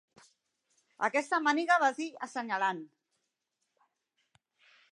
[1.07, 2.81] "Aquesta màniga", va dir assenyalant.